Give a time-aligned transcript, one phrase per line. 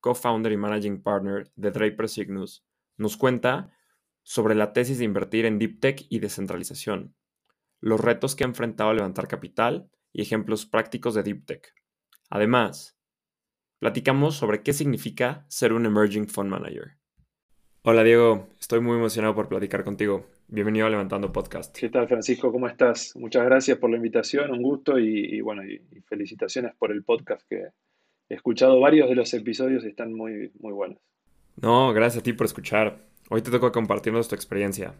[0.00, 2.64] co-founder y managing partner de Draper Cygnus,
[2.96, 3.70] nos cuenta
[4.22, 7.14] sobre la tesis de invertir en Deep Tech y descentralización,
[7.80, 11.74] los retos que ha enfrentado a levantar capital y ejemplos prácticos de Deep Tech.
[12.28, 12.98] Además,
[13.78, 16.98] platicamos sobre qué significa ser un Emerging Fund Manager.
[17.82, 20.26] Hola Diego, estoy muy emocionado por platicar contigo.
[20.48, 21.76] Bienvenido a Levantando Podcast.
[21.78, 22.52] ¿Qué tal Francisco?
[22.52, 23.16] ¿Cómo estás?
[23.16, 27.68] Muchas gracias por la invitación, un gusto y, bueno, y felicitaciones por el podcast que,
[28.30, 30.98] He escuchado varios de los episodios y están muy, muy buenos.
[31.60, 33.00] No, gracias a ti por escuchar.
[33.28, 34.94] Hoy te toca compartirnos tu experiencia.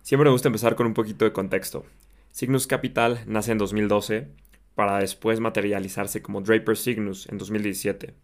[0.00, 1.84] Siempre me gusta empezar con un poquito de contexto.
[2.32, 4.28] Cygnus Capital nace en 2012
[4.74, 8.14] para después materializarse como Draper Cygnus en 2017.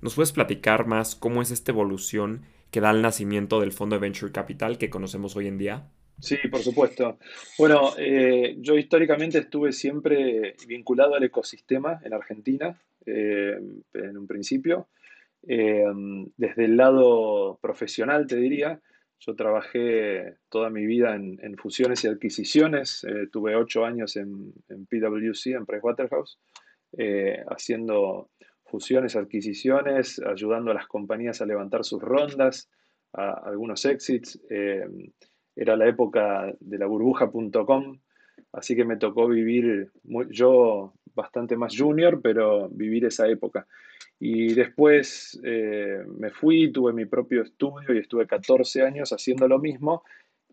[0.00, 4.00] ¿Nos puedes platicar más cómo es esta evolución que da el nacimiento del fondo de
[4.00, 5.90] Venture Capital que conocemos hoy en día?
[6.20, 7.18] Sí, por supuesto.
[7.58, 12.80] Bueno, eh, yo históricamente estuve siempre vinculado al ecosistema en Argentina.
[13.06, 13.58] Eh,
[13.94, 14.88] en un principio.
[15.46, 15.84] Eh,
[16.36, 18.80] desde el lado profesional, te diría,
[19.18, 23.04] yo trabajé toda mi vida en, fusiones y adquisiciones.
[23.04, 26.38] Eh, tuve ocho años en, PwC, en Pricewaterhouse,
[27.48, 28.30] haciendo
[28.64, 32.68] fusiones, adquisiciones, ayudando a las compañías a levantar sus rondas,
[33.12, 34.38] a, algunos exits.
[35.56, 37.98] era la época de la burbuja.com,
[38.52, 39.90] así que me tocó vivir,
[40.30, 43.66] yo bastante más junior, pero vivir esa época.
[44.18, 49.58] Y después eh, me fui, tuve mi propio estudio y estuve 14 años haciendo lo
[49.58, 50.04] mismo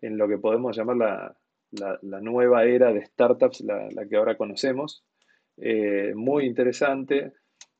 [0.01, 1.35] en lo que podemos llamar
[1.71, 5.03] la, nueva era de startups, la, que ahora conocemos.
[5.57, 7.33] Eh, muy interesante,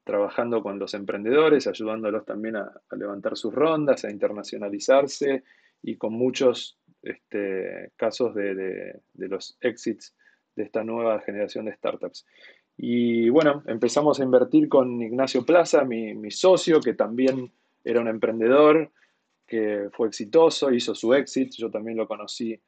[0.03, 5.43] trabajando con los emprendedores, ayudándolos también a, levantar sus rondas, a internacionalizarse
[5.81, 8.55] y con muchos este, casos de,
[9.13, 10.13] de los exits
[10.57, 12.25] de esta nueva generación de startups.
[12.75, 17.51] Y bueno, empezamos a invertir con Ignacio Plaza, mi, socio, que también
[17.83, 18.91] era un emprendedor,
[19.47, 22.59] que fue exitoso, hizo su exit, yo también lo conocí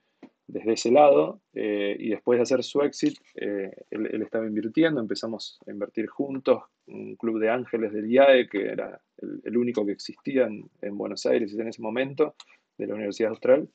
[0.48, 5.60] desde ese lado, eh, y después de hacer su exit, eh, él, estaba invirtiendo, empezamos
[5.68, 9.00] a invertir juntos, un club de ángeles del IAE, que era
[9.44, 12.36] el, único que existía en, en, Buenos Aires en ese momento,
[12.78, 13.68] de la Universidad Austral.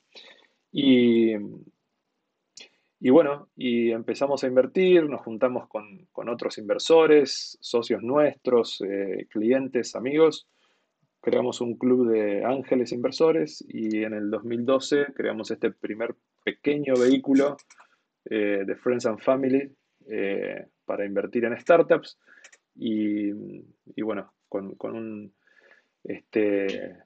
[0.73, 1.35] Y,
[3.01, 9.95] y bueno, y empezamos a invertir, nos juntamos con, otros inversores, socios nuestros, eh, clientes,
[9.95, 10.49] amigos.
[11.21, 17.57] Creamos un club de ángeles inversores y en el 2012 creamos este primer pequeño vehículo
[18.27, 19.71] eh, de Friends and Family
[20.09, 22.19] eh, para invertir en startups.
[22.77, 23.33] Y,
[24.03, 25.35] bueno, con, con un,
[26.03, 26.97] este,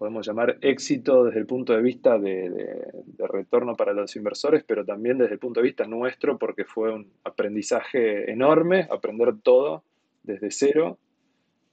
[0.00, 5.18] podemos llamar éxito desde el punto de vista de, retorno para los inversores, pero también
[5.18, 9.84] desde el punto de vista nuestro, porque fue un aprendizaje enorme, aprender todo
[10.22, 10.96] desde cero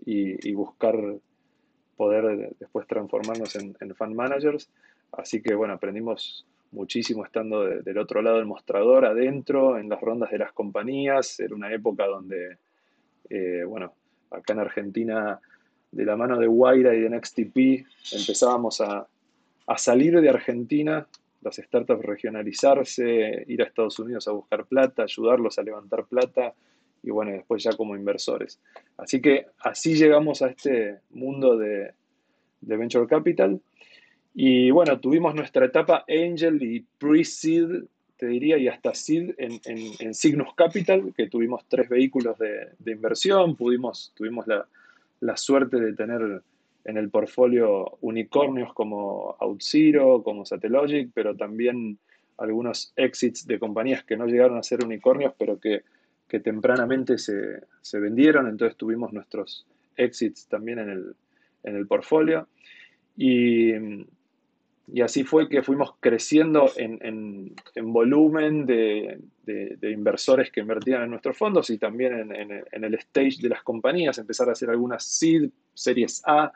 [0.05, 0.97] y, buscar
[1.95, 4.69] poder después transformarnos en, en, fan managers.
[5.13, 10.31] Así que bueno, aprendimos muchísimo estando del otro lado del mostrador, adentro, en las rondas
[10.31, 11.39] de las compañías.
[11.39, 12.57] Era una época donde,
[13.29, 13.93] eh, bueno,
[14.31, 15.39] acá en Argentina
[15.91, 19.07] de la mano de Guaira y de NextTP, empezábamos a,
[19.77, 21.07] salir de Argentina,
[21.41, 26.53] las startups regionalizarse, ir a Estados Unidos a buscar plata, ayudarlos a levantar plata
[27.03, 28.59] y bueno, después ya como inversores.
[28.97, 31.93] Así que así llegamos a este mundo de,
[32.61, 33.61] Venture Capital.
[34.33, 37.83] Y bueno, tuvimos nuestra etapa Angel y Pre-Seed,
[38.17, 42.91] te diría, y hasta Seed en, en, Cygnus Capital, que tuvimos tres vehículos de, de
[42.91, 44.67] inversión, pudimos, tuvimos la,
[45.19, 46.41] la suerte de tener
[46.85, 51.99] en el portfolio unicornios como OutZero, como Satellogic, pero también
[52.37, 55.83] algunos exits de compañías que no llegaron a ser unicornios, pero que,
[56.39, 59.65] tempranamente se, vendieron, entonces tuvimos nuestros
[59.95, 61.15] exits también en el,
[61.63, 62.47] en el portfolio.
[63.15, 63.73] Y,
[64.91, 69.19] y así fue que fuimos creciendo en, volumen de,
[69.81, 74.47] inversores que invertían en nuestros fondos y también en, el stage de las compañías, empezar
[74.47, 76.53] a hacer algunas seed, series A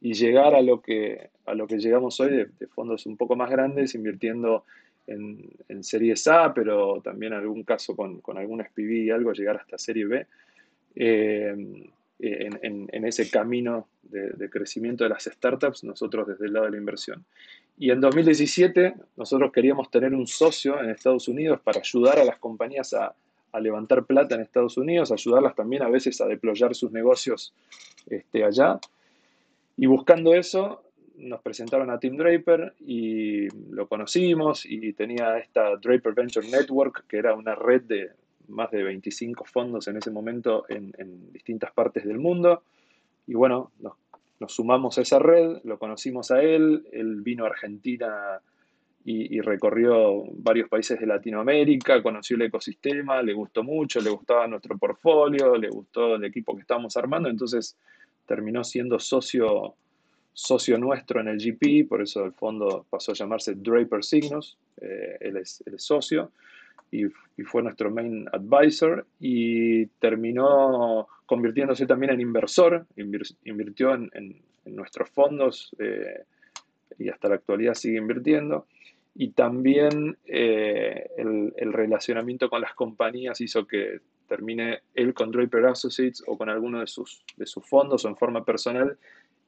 [0.00, 3.50] y llegar a lo que, a lo que llegamos hoy de, fondos un poco más
[3.50, 4.64] grandes, invirtiendo
[5.06, 9.56] en, series A, pero también en algún caso con, con algún SPV y algo, llegar
[9.56, 10.26] hasta serie B.
[10.96, 11.54] Eh,
[12.22, 17.24] en, ese camino de, crecimiento de las startups, nosotros desde el lado de la inversión.
[17.78, 22.38] Y en 2017 nosotros queríamos tener un socio en Estados Unidos para ayudar a las
[22.38, 23.14] compañías a,
[23.60, 27.52] levantar plata en Estados Unidos, ayudarlas también a veces a deployar sus negocios
[28.08, 28.78] este, allá.
[29.76, 30.84] Y buscando eso,
[31.16, 37.18] nos presentaron a Tim Draper y lo conocimos y tenía esta Draper Venture Network, que
[37.18, 38.10] era una red de
[38.48, 42.62] más de 25 fondos en ese momento en, distintas partes del mundo.
[43.26, 43.94] Y bueno, nos,
[44.48, 48.40] sumamos a esa red, lo conocimos a él, él vino a Argentina
[49.04, 54.76] y, recorrió varios países de Latinoamérica, conoció el ecosistema, le gustó mucho, le gustaba nuestro
[54.76, 57.76] portfolio, le gustó el equipo que estábamos armando, entonces
[58.26, 59.74] terminó siendo socio,
[60.32, 65.16] socio nuestro en el GP, por eso el fondo pasó a llamarse Draper Signus, eh,
[65.20, 66.30] él, es, él es socio
[66.90, 67.06] y,
[67.44, 76.24] fue nuestro main advisor y terminó convirtiéndose también en inversor, invirtió en, nuestros fondos eh,
[76.98, 78.66] y hasta la actualidad sigue invirtiendo.
[79.14, 86.20] Y también eh, el, relacionamiento con las compañías hizo que termine él con Draper Associates
[86.26, 88.98] o con alguno de sus, de sus fondos o en forma personal,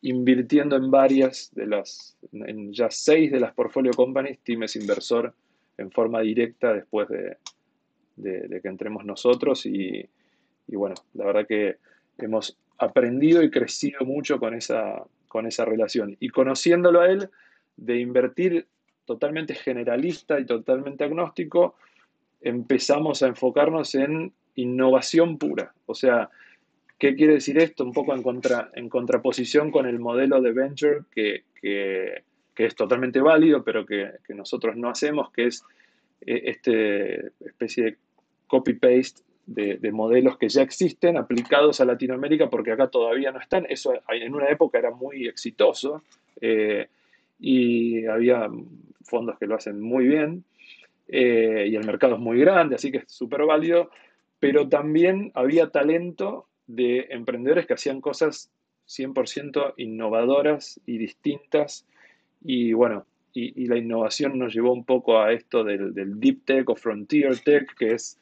[0.02, 5.34] invirtiendo en varias de las, en ya seis de las portfolio companies, Tim es inversor
[5.78, 7.38] en forma directa después de,
[8.62, 10.08] que entremos nosotros y,
[10.68, 11.76] bueno, la verdad que
[12.18, 16.16] hemos aprendido y crecido mucho con esa, con esa relación.
[16.20, 17.30] Y conociéndolo a él,
[17.76, 18.66] de invertir
[19.04, 21.76] totalmente generalista y totalmente agnóstico,
[22.40, 25.72] empezamos a enfocarnos en innovación pura.
[25.86, 26.30] O sea,
[26.98, 27.84] ¿qué quiere decir esto?
[27.84, 32.24] Un poco en, contra, en contraposición con el modelo de venture que, que,
[32.54, 35.64] que es totalmente válido, pero que, nosotros no hacemos, que es
[36.20, 37.96] eh, este especie de
[38.46, 43.66] copy-paste de, modelos que ya existen aplicados a Latinoamérica, porque acá todavía no están.
[43.68, 46.02] Eso en una época era muy exitoso
[46.40, 46.88] eh,
[47.40, 48.48] y había
[49.04, 50.44] fondos que lo hacen muy bien
[51.08, 53.90] eh, y el mercado es muy grande, así que es súper válido,
[54.38, 58.50] pero también había talento de emprendedores que hacían cosas
[58.88, 61.86] 100% innovadoras y distintas
[62.42, 66.76] y bueno, y, la innovación nos llevó un poco a esto del, deep tech o
[66.76, 68.18] frontier tech, que es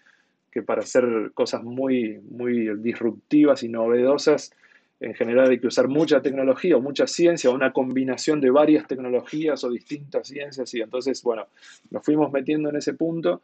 [0.50, 4.52] que para hacer cosas muy, muy disruptivas y novedosas,
[5.00, 9.64] en general hay que usar mucha tecnología o mucha ciencia, una combinación de varias tecnologías
[9.64, 10.74] o distintas ciencias.
[10.74, 11.46] Y entonces, bueno,
[11.90, 13.42] nos fuimos metiendo en ese punto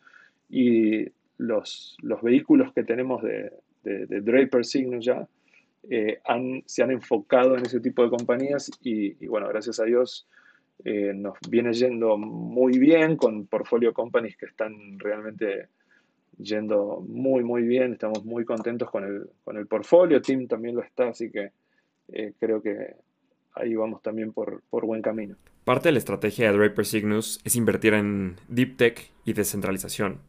[0.51, 1.07] y
[1.39, 3.53] los, los vehículos que tenemos de,
[3.83, 5.27] de, Draper Signus ya
[5.89, 9.85] eh, han, se han enfocado en ese tipo de compañías y, y bueno, gracias a
[9.85, 10.27] Dios
[10.85, 15.69] eh, nos viene yendo muy bien con portfolio companies que están realmente
[16.39, 17.93] yendo muy, muy bien.
[17.93, 20.21] Estamos muy contentos con el, con el portfolio.
[20.21, 21.53] Tim también lo está, así que
[22.09, 22.97] eh, creo que
[23.55, 25.37] ahí vamos también por, por, buen camino.
[25.65, 30.21] Parte de la estrategia de Draper Cygnus es invertir en deep tech y descentralización.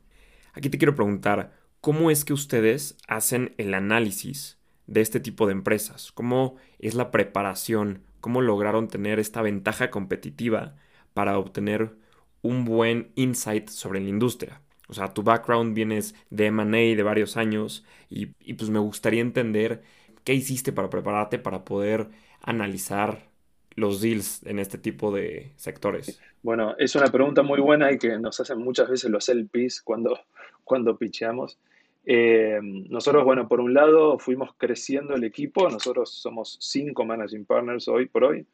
[0.54, 1.51] Aquí te quiero preguntar,
[1.81, 4.57] ¿cómo es que ustedes hacen el análisis
[4.88, 6.12] de este tipo de empresas?
[6.12, 10.75] ¿Cómo es la preparación cómo lograron tener esta ventaja competitiva
[11.13, 11.95] para obtener
[12.42, 14.62] un buen insight sobre la industria.
[14.88, 19.84] O sea, tu background vienes de MA de varios años y, pues me gustaría entender
[20.24, 22.07] qué hiciste para prepararte para poder
[22.42, 23.28] analizar
[23.76, 26.19] los deals en este tipo de sectores?
[26.42, 30.19] Bueno, es una pregunta muy buena y que nos hacen muchas veces los LPs cuando,
[30.64, 31.59] cuando picheamos.
[32.06, 37.88] Eh, nosotros, bueno, por un lado fuimos creciendo el equipo, nosotros somos cinco managing partners
[37.90, 38.45] hoy por hoy,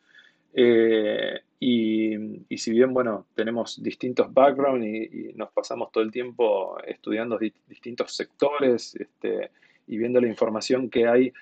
[0.53, 7.37] eh, y, si bien, bueno, tenemos distintos backgrounds y, nos pasamos todo el tiempo estudiando
[7.37, 9.51] distintos sectores este,
[9.87, 11.33] y viendo la información que hay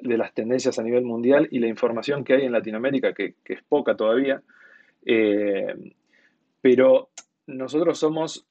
[0.00, 3.62] de las tendencias a nivel mundial y la información que hay en Latinoamérica, que, es
[3.62, 4.42] poca todavía,
[5.04, 5.92] eh,
[6.60, 7.10] pero
[7.46, 8.46] nosotros somos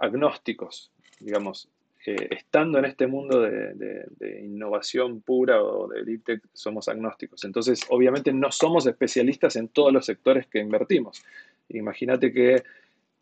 [0.00, 0.90] agnósticos,
[1.20, 1.70] digamos,
[2.12, 7.44] estando en este mundo de, innovación pura o de deep tech, somos agnósticos.
[7.44, 11.22] Entonces, obviamente no somos especialistas en todos los sectores que invertimos.
[11.70, 12.62] Imagínate que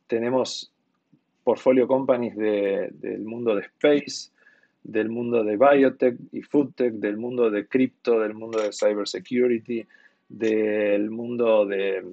[0.06, 0.72] tenemos
[1.44, 4.30] portfolio companies del mundo de space,
[4.82, 9.86] del mundo de biotech y foodtech, del mundo de cripto, del mundo de cybersecurity,
[10.28, 12.04] del mundo de,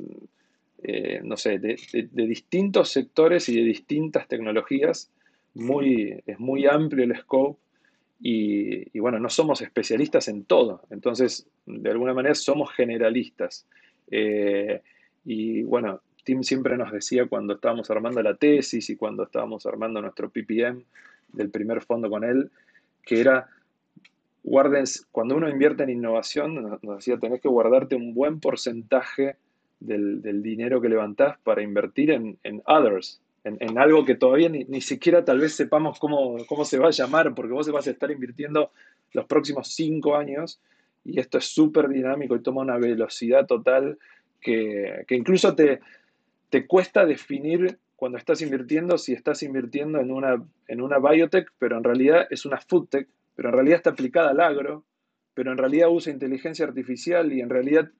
[0.84, 1.78] eh, no sé, de
[2.12, 5.10] distintos sectores y de distintas tecnologías
[5.54, 7.60] muy, es muy amplio el scope
[8.22, 13.66] y, bueno, no somos especialistas en todo, entonces de alguna manera somos generalistas.
[14.12, 14.82] Eh,
[15.26, 20.02] y bueno, Tim siempre nos decía cuando estábamos armando la tesis y cuando estábamos armando
[20.02, 20.84] nuestro PPM
[21.30, 22.52] del primer fondo con él,
[23.04, 23.48] que era
[24.44, 29.38] guardes, cuando uno invierte en innovación, nos decía, tenés que guardarte un buen porcentaje
[29.80, 35.40] del, dinero que levantás para invertir en, others, en, algo que todavía ni, siquiera tal
[35.40, 38.72] vez sepamos cómo, cómo se va a llamar, porque vos vas a estar invirtiendo
[39.14, 40.62] los próximos cinco años
[41.06, 43.98] y esto es súper dinámico y toma una velocidad total
[44.42, 45.80] que, incluso te,
[46.50, 51.78] te cuesta definir cuando estás invirtiendo si estás invirtiendo en una, en una biotech, pero
[51.78, 54.86] en realidad es una foodtech, pero en realidad está aplicada al agro,
[55.34, 57.92] pero en realidad usa inteligencia artificial y en realidad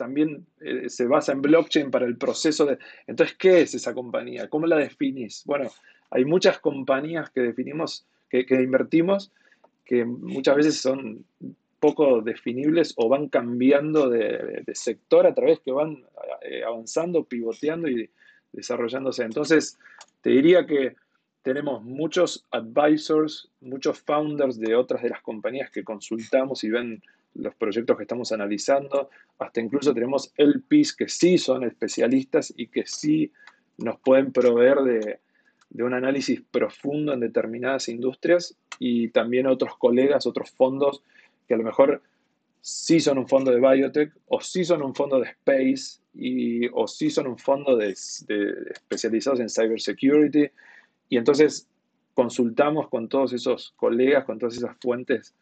[0.00, 2.78] también eh, se basa en blockchain para el proceso de...
[3.06, 4.48] Entonces, ¿qué es esa compañía?
[4.48, 5.42] ¿Cómo la definís?
[5.44, 5.70] Bueno,
[6.10, 9.30] hay muchas compañías que definimos, que, invertimos,
[9.84, 11.26] que muchas veces son
[11.80, 16.02] poco definibles o van cambiando de, sector a través que van
[16.40, 18.08] eh, avanzando, pivoteando y
[18.52, 19.24] desarrollándose.
[19.24, 19.78] Entonces,
[20.22, 20.96] te diría que
[21.42, 27.02] tenemos muchos advisors, muchos founders de otras de las compañías que consultamos y ven
[27.34, 32.86] los proyectos que estamos analizando, hasta incluso tenemos LPs que sí son especialistas y que
[32.86, 33.32] sí
[33.78, 35.20] nos pueden proveer de,
[35.82, 41.02] un análisis profundo en determinadas industrias y también otros colegas, otros fondos
[41.46, 42.02] que a lo mejor
[42.60, 46.00] sí son un fondo de biotech o sí son un fondo de space
[46.72, 50.50] o sí son un fondo de, especializados en cybersecurity.
[51.08, 51.68] Y entonces
[52.14, 55.34] consultamos con todos esos colegas, con todas esas fuentes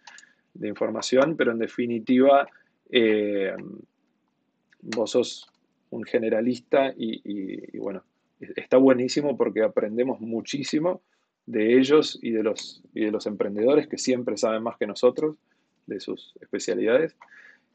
[0.58, 2.48] de información, pero en definitiva
[2.90, 3.54] eh,
[4.80, 5.50] vos sos
[5.90, 8.02] un generalista y, bueno,
[8.40, 11.00] está buenísimo porque aprendemos muchísimo
[11.46, 15.36] de ellos y de, los, y de los emprendedores que siempre saben más que nosotros
[15.86, 17.16] de sus especialidades,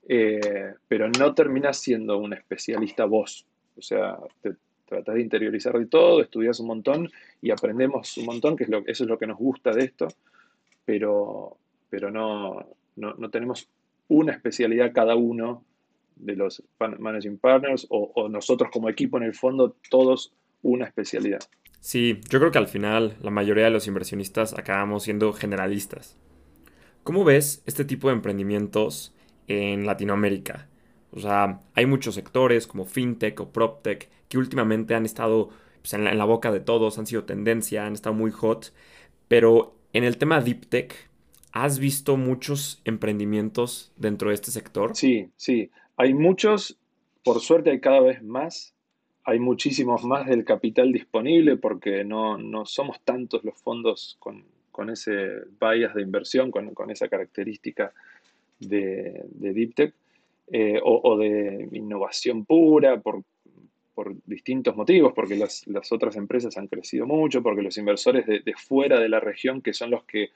[0.08, 3.48] eh, pero no terminas siendo un especialista vos.
[3.76, 4.54] O sea, te
[4.86, 7.10] tratas de interiorizar de todo, estudias un montón
[7.42, 10.08] y aprendemos un montón, que es lo, eso es lo que nos gusta de esto,
[10.86, 11.58] pero,
[11.94, 13.70] pero no, no, tenemos
[14.08, 15.64] una especialidad cada uno
[16.16, 20.34] de los managing partners o, nosotros como equipo en el fondo, todos
[20.64, 21.42] una especialidad.
[21.82, 26.18] Sí, yo creo que al final la mayoría de los inversionistas acabamos siendo generalistas.
[27.04, 29.14] ¿Cómo ves este tipo de emprendimientos
[29.48, 30.70] en Latinoamérica?
[31.12, 35.50] O sea, hay muchos sectores como fintech o proptech que últimamente han estado
[35.84, 38.74] pues, en, la, en, la, boca de todos, han sido tendencia, han estado muy hot,
[39.28, 41.13] pero en el tema deep tech,
[41.54, 44.96] ¿Has visto muchos emprendimientos dentro de este sector?
[44.96, 45.70] Sí, sí.
[45.98, 46.80] Hay muchos,
[47.24, 48.74] por suerte hay cada vez más.
[49.24, 55.94] Hay muchísimos más del capital disponible porque no, somos tantos los fondos con, ese bias
[55.94, 57.94] de inversión, con, esa característica
[58.60, 59.94] de, Deep Tech
[60.52, 63.22] eh, o, de innovación pura por,
[64.26, 69.00] distintos motivos, porque las, otras empresas han crecido mucho, porque los inversores de, de fuera
[69.00, 70.32] de la región, que son los que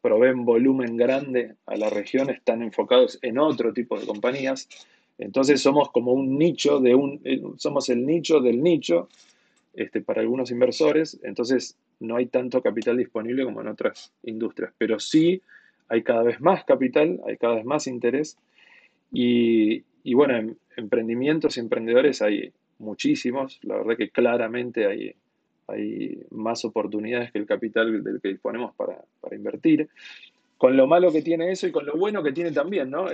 [0.00, 4.68] proveen volumen grande a la región están enfocados en otro tipo de compañías.
[5.18, 9.08] Entonces somos como un nicho de un, eh, somos el nicho del nicho
[9.74, 11.18] este, para algunos inversores.
[11.22, 15.42] Entonces no hay tanto capital disponible como en otras industrias, pero sí
[15.88, 18.36] hay cada vez más capital, hay cada vez más interés.
[19.12, 23.58] Y, y bueno, emprendimientos y emprendedores hay muchísimos.
[23.62, 25.14] La verdad que claramente hay,
[25.68, 29.88] hay más oportunidades que el capital del que disponemos para, invertir.
[30.56, 33.06] Con lo malo que tiene eso y con lo bueno que tiene también, ¿no?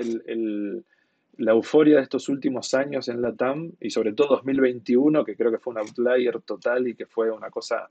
[1.37, 5.51] la euforia de estos últimos años en la TAM y sobre todo 2021, que creo
[5.51, 7.91] que fue un outlier total y que fue una cosa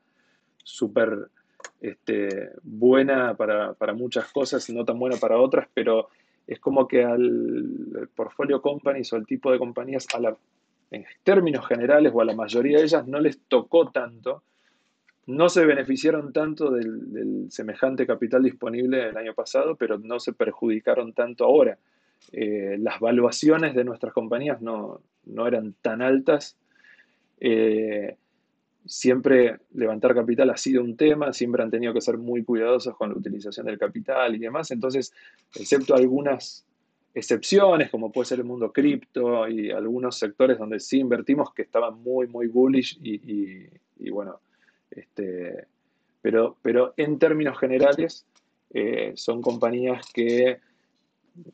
[0.63, 1.27] súper
[1.81, 6.07] este, buena para, muchas cosas, no tan buena para otras, pero
[6.47, 10.37] es como que al portfolio companies o al tipo de compañías, a la,
[10.91, 14.41] en términos generales o a la mayoría de ellas, no les tocó tanto
[15.25, 21.13] no se beneficiaron tanto del, semejante capital disponible el año pasado, pero no se perjudicaron
[21.13, 21.77] tanto ahora.
[22.31, 25.01] Eh, las valuaciones de nuestras compañías no,
[25.47, 26.57] eran tan altas.
[27.39, 28.17] Eh,
[28.85, 33.09] siempre levantar capital ha sido un tema, siempre han tenido que ser muy cuidadosos con
[33.09, 34.71] la utilización del capital y demás.
[34.71, 35.13] Entonces,
[35.55, 36.65] excepto algunas
[37.13, 42.01] excepciones, como puede ser el mundo cripto y algunos sectores donde sí invertimos que estaban
[42.01, 44.39] muy, muy bullish y bueno,
[44.95, 45.67] este,
[46.21, 48.25] pero, pero en términos generales,
[48.73, 50.59] eh, son compañías que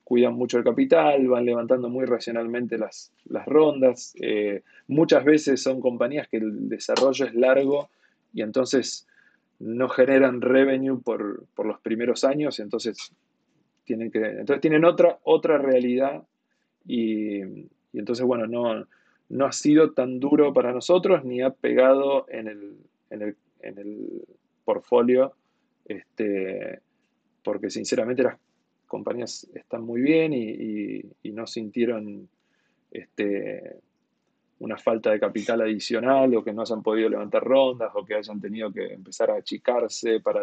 [0.04, 3.12] cuidan mucho el capital, van levantando muy racionalmente las,
[3.46, 4.14] rondas.
[4.22, 7.90] Eh, muchas veces son compañías que el desarrollo es largo
[8.34, 9.08] y entonces
[9.60, 13.14] no generan revenue por, los primeros años, entonces
[13.84, 16.24] tienen, que, entonces tienen otra, otra realidad
[16.86, 17.42] y,
[17.92, 18.86] entonces, bueno, no,
[19.30, 22.78] no ha sido tan duro para nosotros ni ha pegado en el,
[23.10, 24.26] en el, en el
[24.64, 25.34] portfolio,
[25.86, 26.80] este,
[27.44, 28.38] porque sinceramente las
[28.86, 31.02] compañías están muy bien y,
[31.32, 32.28] no sintieron
[32.92, 33.78] este,
[34.60, 38.42] una falta de capital adicional o que no hayan podido levantar rondas o que hayan
[38.42, 40.42] tenido que empezar a achicarse para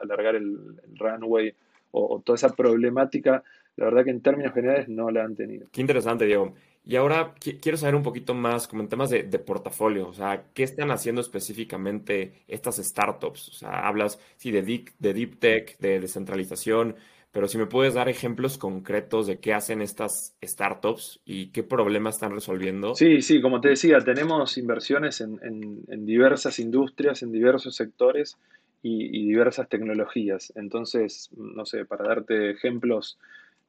[0.00, 1.52] alargar el, runway
[1.90, 3.44] o, toda esa problemática,
[3.76, 5.68] la verdad que en términos generales no la han tenido.
[5.70, 6.54] Qué interesante, Diego.
[6.84, 10.64] Y ahora quiero saber un poquito más como en temas de, portafolio, o sea, ¿qué
[10.64, 13.48] están haciendo específicamente estas startups?
[13.48, 16.96] O sea, hablas, sí, de deep, de deep tech, de descentralización,
[17.32, 22.16] pero si me puedes dar ejemplos concretos de qué hacen estas startups y qué problemas
[22.16, 22.94] están resolviendo.
[22.94, 28.36] Sí, sí, como te decía, tenemos inversiones en, diversas industrias, en diversos sectores
[28.82, 30.52] y, diversas tecnologías.
[30.56, 33.18] Entonces, no sé, para darte ejemplos,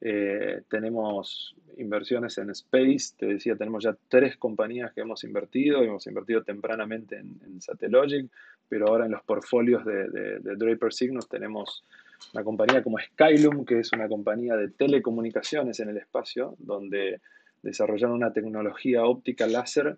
[0.06, 6.06] eh, tenemos inversiones en Space, te decía, tenemos ya tres compañías que hemos invertido, hemos
[6.08, 8.30] invertido tempranamente en, Satellogic,
[8.68, 11.86] pero ahora en los portfolios de, Draper Signus tenemos
[12.34, 17.22] una compañía como Skylum, que es una compañía de telecomunicaciones en el espacio, donde
[17.62, 19.96] desarrollaron una tecnología óptica láser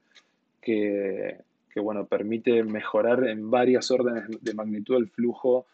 [0.62, 1.40] que,
[1.72, 5.66] que bueno, permite mejorar en varias órdenes de magnitud el flujo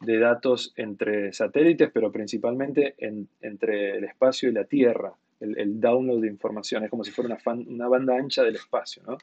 [0.00, 6.28] de datos entre satélites, pero principalmente entre el espacio y la Tierra, el, download de
[6.28, 9.18] información, es como si fuera una, una banda ancha del espacio, ¿no?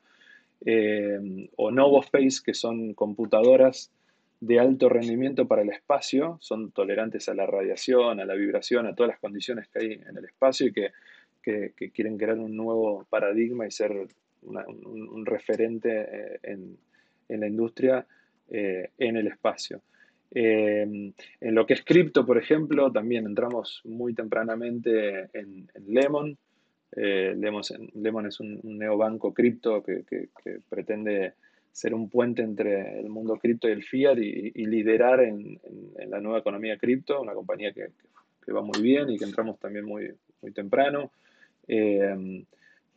[0.66, 3.92] Eh, o NovoSpace, que son computadoras
[4.40, 8.96] de alto rendimiento para el espacio, son tolerantes a la radiación, a la vibración, a
[8.96, 10.92] todas las condiciones que hay en el espacio y que,
[11.94, 14.08] quieren crear un nuevo paradigma y ser
[14.42, 16.78] un, referente eh, en,
[17.30, 18.06] la industria
[18.50, 19.82] eh, en el espacio.
[20.32, 26.38] Em, en lo que es cripto, por ejemplo, también entramos muy tempranamente en, Lemon.
[26.96, 30.04] Eh, Lemon, es un, neobanco cripto que,
[30.70, 31.34] pretende
[31.72, 35.60] ser un puente entre el mundo cripto y el fiat y, liderar en,
[36.08, 37.90] la nueva economía cripto, una compañía que,
[38.52, 40.10] va muy bien y que entramos también muy,
[40.42, 41.12] muy temprano.
[41.68, 42.46] Em,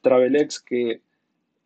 [0.00, 1.00] Travelex, que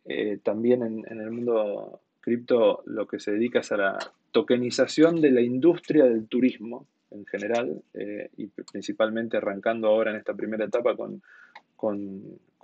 [0.05, 3.99] eh, también en, el mundo cripto lo que se dedica es a la
[4.31, 10.33] tokenización de la industria del turismo en general eh, y principalmente arrancando ahora en esta
[10.33, 11.21] primera etapa con,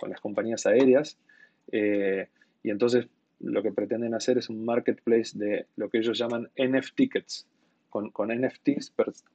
[0.08, 1.16] las compañías aéreas.
[1.70, 2.26] Eh,
[2.64, 3.06] y entonces
[3.38, 7.46] lo que pretenden hacer es un marketplace de lo que ellos llaman NFT tickets.
[7.88, 8.92] Con, con NFTs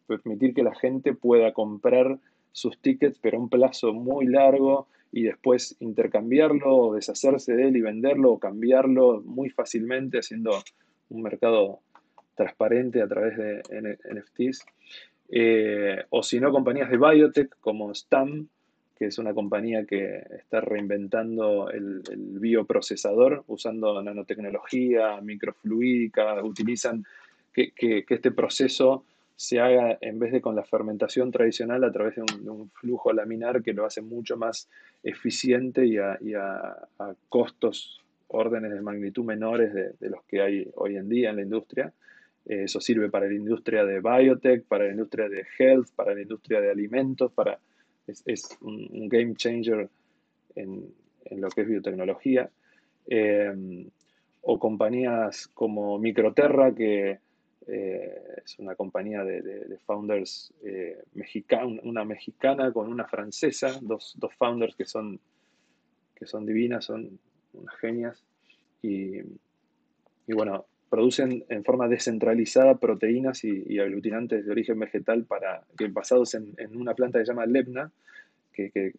[0.07, 2.19] permitir que la gente pueda comprar
[2.51, 7.81] sus tickets, pero a un plazo muy largo y después intercambiarlo deshacerse de él y
[7.81, 10.51] venderlo o cambiarlo muy fácilmente haciendo
[11.09, 11.79] un mercado
[12.35, 13.61] transparente a través de
[14.13, 14.65] NFTs.
[15.29, 18.47] Eh, o si no, compañías de biotech como STAM,
[18.97, 22.01] que es una compañía que está reinventando el,
[22.39, 27.03] bioprocesador usando nanotecnología, microfluídica, utilizan
[27.53, 29.03] que, este proceso
[29.37, 33.61] se haga en vez de con la fermentación tradicional a través de un, flujo laminar
[33.61, 34.67] que lo hace mucho más
[35.03, 36.17] eficiente y a,
[37.29, 41.93] costos, órdenes de magnitud menores de, los que hay hoy en día en la industria.
[42.47, 46.21] Eh, eso sirve para la industria de biotech, para la industria de health, para la
[46.23, 47.59] industria de alimentos, para,
[48.07, 49.87] es, un, game changer
[50.55, 50.91] en,
[51.29, 52.49] lo que es biotecnología.
[53.05, 53.85] Eh,
[54.41, 57.19] o compañías como Microterra, que
[57.67, 60.53] eh, es una compañía de, founders
[61.13, 65.19] mexicanos, una mexicana con una francesa, dos, dos, founders que son,
[66.15, 67.19] que son divinas, son
[67.53, 68.23] unas genias.
[68.81, 69.17] Y,
[70.27, 76.33] y bueno, producen en forma descentralizada proteínas y, aglutinantes de origen vegetal para, que basados
[76.35, 77.91] en, una planta que se llama Lebna,
[78.53, 78.93] que,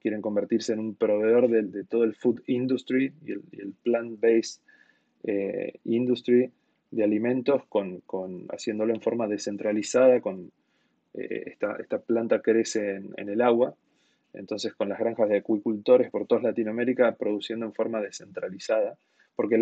[0.00, 4.60] quieren convertirse en un proveedor de, todo el food industry y el, plant-based
[5.24, 6.52] eh, industry
[6.92, 8.02] de alimentos, con,
[8.50, 10.52] haciéndolo en forma descentralizada, con
[11.14, 13.74] eh, esta, esta, planta crece en, el agua,
[14.34, 18.96] entonces con las granjas de acuicultores por toda Latinoamérica produciendo en forma descentralizada,
[19.34, 19.58] porque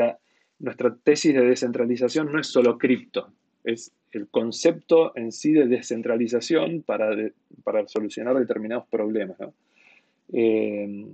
[0.59, 6.83] nuestra tesis de descentralización no es solo cripto, es el concepto en sí de descentralización
[6.83, 7.16] para,
[7.62, 9.38] para solucionar determinados problemas.
[10.33, 11.07] Eh,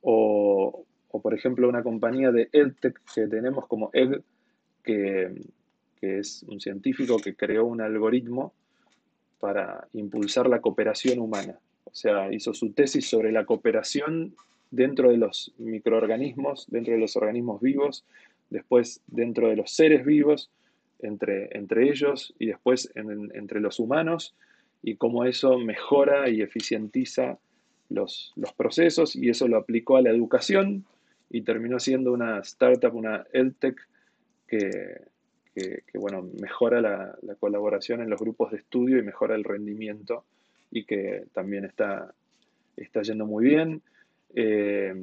[0.00, 4.22] o, por ejemplo, una compañía de EdTech que tenemos como Ed,
[4.82, 5.32] que,
[6.00, 8.52] es un científico que creó un algoritmo
[9.38, 11.60] para impulsar la cooperación humana.
[11.84, 14.34] O sea, hizo su tesis sobre la cooperación
[14.72, 18.04] dentro de los microorganismos, dentro de los organismos vivos,
[18.50, 20.50] después dentro de los seres vivos,
[20.98, 24.34] entre, entre ellos y después entre los humanos,
[24.82, 27.38] y cómo eso mejora y eficientiza
[27.88, 30.84] los, los, procesos, y eso lo aplicó a la educación
[31.30, 33.76] y terminó siendo una startup, una EdTech,
[34.52, 35.00] que,
[35.54, 40.24] que, bueno, mejora la, la, colaboración en los grupos de estudio y mejora el rendimiento
[40.70, 42.12] y que también está,
[42.76, 43.80] está yendo muy bien.
[44.34, 44.94] Eh,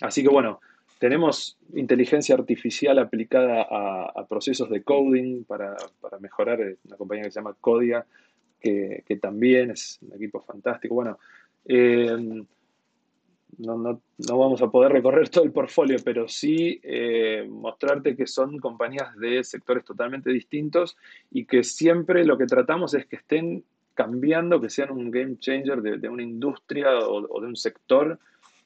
[0.00, 0.60] así que bueno,
[0.98, 5.76] tenemos inteligencia artificial aplicada a, procesos de coding para,
[6.18, 8.04] mejorar una compañía que se llama Codia,
[8.60, 10.94] que, también es un equipo fantástico.
[10.96, 11.18] Bueno,
[11.64, 12.44] eh,
[13.58, 19.16] no, vamos a poder recorrer todo el portfolio, pero sí eh, mostrarte que son compañías
[19.16, 20.96] de sectores totalmente distintos
[21.30, 25.82] y que siempre lo que tratamos es que estén cambiando, que sean un game changer
[25.82, 28.18] de, una industria o, de un sector.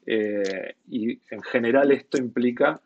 [0.07, 2.81] Eh, y en general esto implica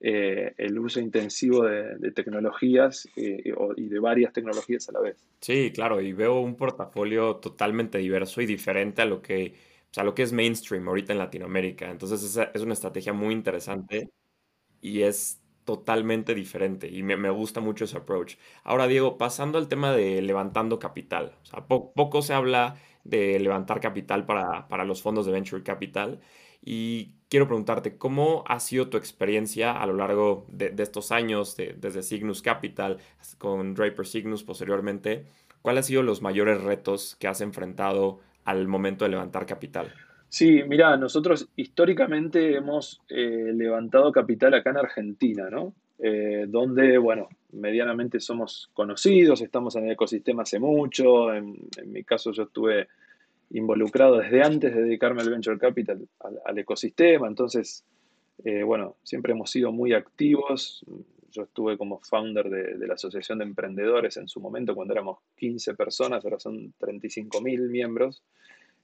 [0.00, 5.16] eh, el uso intensivo de, tecnologías y de varias tecnologías a la vez.
[5.40, 9.52] Sí, claro, y veo un portafolio totalmente diverso y diferente a lo que
[9.90, 11.90] o sea, lo que es mainstream ahorita en Latinoamérica.
[11.90, 14.10] Entonces esa es una estrategia muy interesante
[14.80, 18.36] y es totalmente diferente y me, gusta mucho ese approach.
[18.64, 21.36] Ahora, Diego, pasando al tema de levantando capital.
[21.42, 26.20] O sea, poco se habla de levantar capital para, para, los fondos de Venture Capital
[26.62, 32.02] y quiero preguntarte, ¿cómo ha sido tu experiencia a lo largo de, estos años, desde
[32.02, 32.98] Cygnus Capital
[33.38, 35.26] con Draper Cygnus posteriormente?
[35.62, 39.92] ¿Cuáles han sido los mayores retos que has enfrentado al momento de levantar capital?
[40.28, 45.74] Sí, mira, nosotros históricamente hemos eh, levantado capital acá en Argentina, ¿no?
[45.98, 52.32] Eh, donde, bueno, medianamente somos conocidos, estamos en el ecosistema hace mucho, en, mi caso
[52.32, 52.88] yo estuve
[53.50, 56.08] involucrado desde antes de dedicarme al Venture Capital,
[56.44, 57.84] al, ecosistema, entonces,
[58.44, 60.86] eh, bueno, siempre hemos sido muy activos,
[61.30, 65.18] yo estuve como founder de, de, la Asociación de Emprendedores en su momento cuando éramos
[65.36, 68.22] 15 personas, ahora son 35 mil miembros.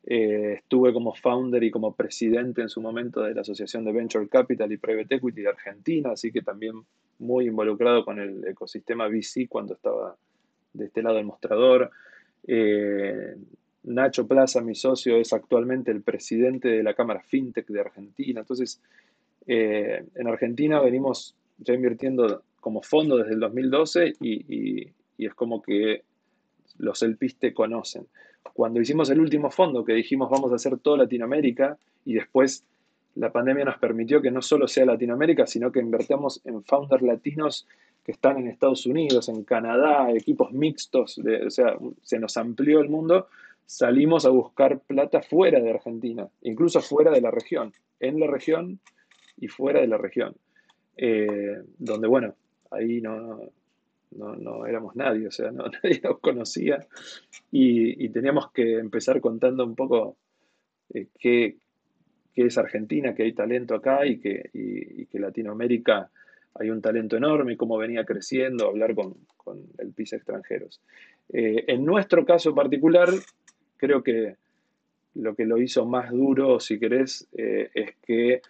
[0.09, 4.29] Eh, estuve como founder y como presidente en su momento de la Asociación de Venture
[4.29, 6.75] Capital y Private Equity de Argentina, así que también
[7.19, 10.17] muy involucrado con el ecosistema VC cuando estaba
[10.73, 11.91] de este lado del mostrador.
[12.47, 13.35] Eh,
[13.83, 18.41] Nacho Plaza, mi socio, es actualmente el presidente de la Cámara FinTech de Argentina.
[18.41, 18.81] Entonces,
[19.49, 24.89] eh, en Argentina venimos ya invirtiendo como fondo desde el 2012 y,
[25.19, 26.03] es como que
[26.79, 28.07] los LPs conocen.
[28.53, 32.65] Cuando hicimos el último fondo, que dijimos vamos a hacer toda Latinoamérica y después
[33.15, 37.67] la pandemia nos permitió que no solo sea Latinoamérica, sino que invertamos en founders latinos
[38.05, 42.89] que están en Estados Unidos, en Canadá, equipos mixtos, o sea, se nos amplió el
[42.89, 43.27] mundo,
[43.65, 48.79] salimos a buscar plata fuera de Argentina, incluso fuera de la región, en la región
[49.39, 50.37] y fuera de la región.
[50.97, 52.35] Eh, donde, bueno,
[52.71, 53.41] ahí no,
[54.13, 56.87] no, éramos nadie, o sea, nadie nos conocía
[57.51, 60.17] y, teníamos que empezar contando un poco
[60.95, 61.57] eh, qué,
[62.35, 64.51] es Argentina, que hay talento acá y que,
[65.11, 66.11] que Latinoamérica
[66.55, 69.15] hay un talento enorme y cómo venía creciendo, hablar con,
[69.79, 70.81] el PIS extranjeros.
[71.31, 73.09] Eh, en nuestro caso particular,
[73.77, 74.37] creo que
[75.15, 78.43] lo que lo hizo más duro, si querés, es que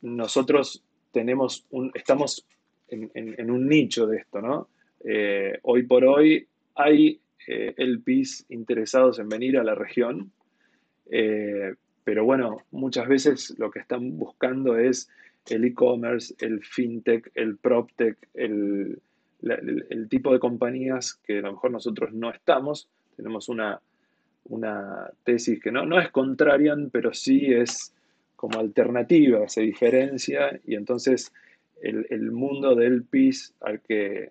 [0.00, 0.82] nosotros
[1.14, 2.44] tenemos un, estamos
[2.88, 4.68] en, un nicho de esto, ¿no?
[5.02, 10.32] Eh, hoy por hoy hay eh, LPs interesados en venir a la región,
[11.10, 15.08] eh, pero bueno, muchas veces lo que están buscando es
[15.48, 19.00] el e-commerce, el fintech, el proptech, el,
[19.42, 22.88] el, tipo de compañías que a lo mejor nosotros no estamos.
[23.16, 23.80] Tenemos una,
[24.46, 27.94] una tesis que no, no es contrarian, pero sí es
[28.36, 31.32] como alternativa, se diferencia y entonces
[31.80, 34.30] el, mundo del PIS al que,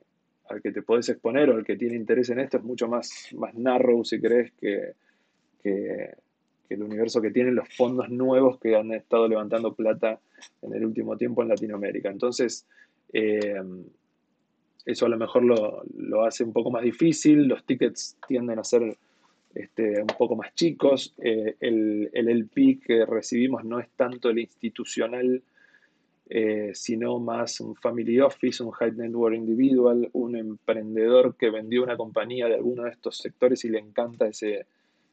[0.50, 3.30] al que te podés exponer o al que tiene interés en esto es mucho más,
[3.38, 4.94] más narrow, si crees, que,
[5.62, 6.16] que,
[6.70, 10.20] el universo que tienen los fondos nuevos que han estado levantando plata
[10.63, 12.10] en el último tiempo en Latinoamérica.
[12.10, 12.66] Entonces,
[13.12, 13.62] eh,
[14.84, 18.63] eso a lo mejor lo, lo, hace un poco más difícil, los tickets tienden a
[18.63, 18.98] ser
[19.54, 21.13] este, un poco más chicos.
[21.22, 25.42] Eh, el, el LP que recibimos no es tanto el institucional,
[26.30, 31.98] eh, sino más un family office, un high network individual, un emprendedor que vendió una
[31.98, 34.66] compañía de alguno de estos sectores y le encanta ese,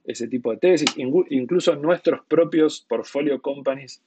[0.05, 0.95] ese tipo de tesis.
[0.97, 4.01] Incluso nuestros propios portfolio companies,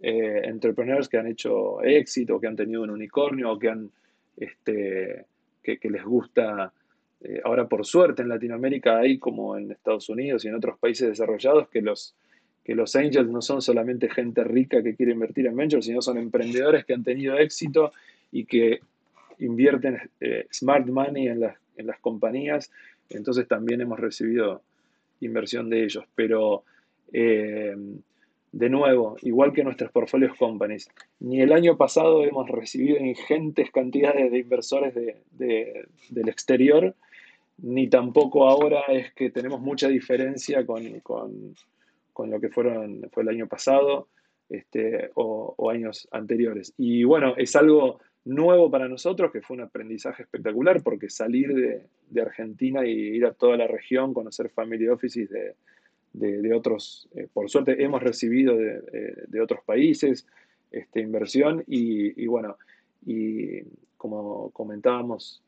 [0.00, 3.90] eh, entrepreneurs que han hecho éxito, que han tenido un unicornio o que, han,
[4.36, 5.26] este,
[5.62, 6.72] que, que les gusta
[7.20, 11.08] eh, ahora, por suerte, en Latinoamérica hay, como en Estados Unidos y en otros países
[11.08, 12.14] desarrollados, que los,
[12.64, 16.18] que los angels no son solamente gente rica que quiere invertir en ventures, sino son
[16.18, 17.92] emprendedores que han tenido éxito
[18.32, 18.80] y que
[19.38, 22.70] invierten eh, smart money en las, en las compañías.
[23.08, 24.62] Entonces también hemos recibido
[25.20, 26.04] inversión de ellos.
[26.14, 26.64] Pero,
[27.12, 27.74] eh,
[28.52, 30.88] de nuevo, igual que nuestros portfolios companies,
[31.20, 36.94] ni el año pasado hemos recibido ingentes cantidades de inversores del exterior,
[37.58, 40.84] ni tampoco ahora es que tenemos mucha diferencia con,
[42.30, 44.08] lo que fueron, fue el año pasado
[44.48, 46.74] este, o, años anteriores.
[46.76, 52.20] Y bueno, es algo nuevo para nosotros, que fue un aprendizaje espectacular, porque salir de,
[52.20, 55.30] Argentina y ir a toda la región, conocer family offices
[56.12, 58.82] de, otros, eh, por suerte hemos recibido de,
[59.32, 60.26] eh, otros países
[60.70, 62.56] este, inversión y, y bueno,
[63.04, 63.60] y
[63.98, 65.42] como comentábamos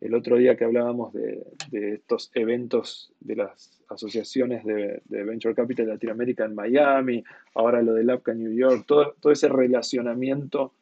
[0.00, 5.92] el otro día que hablábamos de, estos eventos de las asociaciones de, Venture Capital de
[5.92, 10.72] Latinoamérica en Miami, ahora lo del APCA en New York, todo, todo ese relacionamiento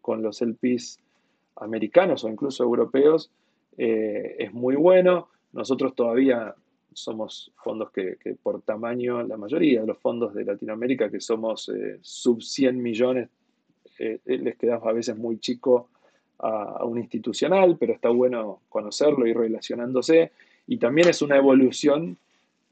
[0.00, 0.98] con los LPs
[1.56, 3.30] americanos o incluso europeos
[3.76, 5.28] eh, es muy bueno.
[5.52, 6.54] Nosotros todavía
[6.92, 11.98] somos fondos que, por tamaño, la mayoría de los fondos de Latinoamérica que somos eh,
[12.00, 13.28] sub 100 millones,
[13.98, 15.88] eh, les quedamos a veces muy chico
[16.38, 20.30] a, un institucional, pero está bueno conocerlo y relacionándose.
[20.66, 22.16] Y también es una evolución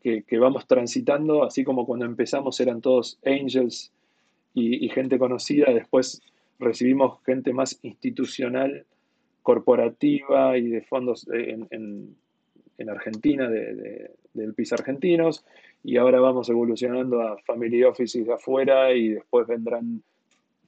[0.03, 3.91] que, vamos transitando, así como cuando empezamos eran todos angels
[4.55, 6.23] y, gente conocida, después
[6.61, 8.85] recibimos gente más institucional,
[9.43, 12.15] corporativa y de fondos en,
[12.89, 15.45] Argentina, de, del PIS argentinos,
[15.83, 20.03] y ahora vamos evolucionando a family offices de afuera y después vendrán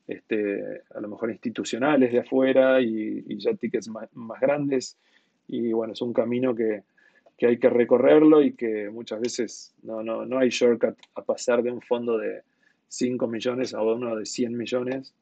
[0.08, 4.08] este, a lo mejor institucionales de afuera y, ya tickets más,
[4.40, 4.96] grandes.
[5.46, 6.82] Y bueno, es un camino que,
[7.40, 11.70] hay que recorrerlo y que muchas veces no, no, no hay shortcut a pasar de
[11.70, 12.42] un fondo de
[12.88, 15.14] 5 millones a uno de 100 millones,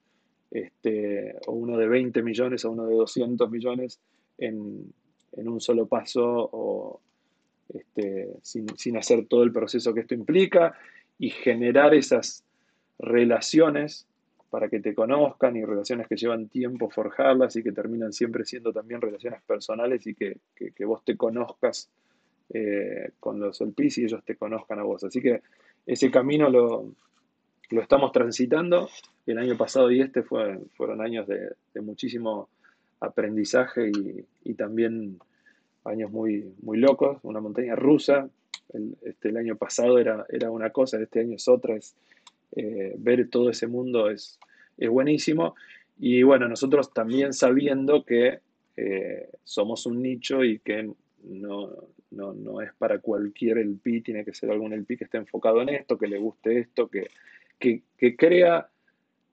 [0.50, 4.00] este, o uno de 20 millones a uno de 200 millones
[4.38, 4.92] en,
[5.32, 7.00] un solo paso o
[7.74, 10.78] este, sin, sin hacer todo el proceso que esto implica
[11.18, 12.44] y generar esas
[12.98, 14.06] relaciones
[14.50, 18.72] para que te conozcan y relaciones que llevan tiempo forjarlas y que terminan siempre siendo
[18.72, 20.38] también relaciones personales y que,
[20.84, 21.90] vos te conozcas
[22.50, 25.02] eh, con los LPs y ellos te conozcan a vos.
[25.04, 25.42] Así que
[25.84, 26.92] ese camino lo,
[27.70, 28.88] estamos transitando.
[29.26, 32.48] El año pasado y este fueron años de, muchísimo
[33.00, 33.90] aprendizaje
[34.44, 35.18] y, también
[35.84, 38.28] años muy, muy locos, una montaña rusa.
[38.72, 41.76] El, este, el año pasado era, era una cosa, este año es otra,
[42.52, 44.38] eh, ver todo ese mundo es,
[44.76, 45.54] es, buenísimo.
[45.98, 48.40] Y bueno, nosotros también sabiendo que
[48.76, 50.90] eh, somos un nicho y que
[51.24, 51.72] no,
[52.10, 55.98] no, es para cualquier LP, tiene que ser algún LP que esté enfocado en esto,
[55.98, 57.10] que le guste esto, que,
[57.58, 58.68] que, crea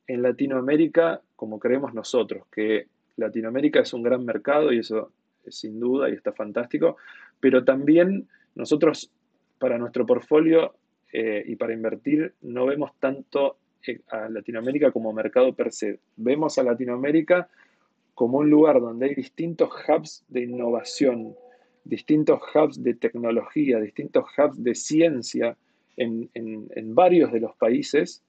[0.08, 5.12] en Latinoamérica como creemos nosotros, que Latinoamérica es un gran mercado y eso
[5.46, 6.98] es sin duda y está fantástico,
[7.40, 9.12] pero también nosotros
[9.60, 10.76] para nuestro portfolio
[11.16, 16.00] eh, y para invertir no vemos tanto eh, a Latinoamérica como mercado per se.
[16.16, 17.48] Vemos a Latinoamérica
[18.16, 21.36] como un lugar donde hay distintos hubs de innovación,
[21.84, 25.56] distintos hubs de tecnología, distintos hubs de ciencia
[25.98, 26.32] en,
[26.96, 28.24] varios de los países,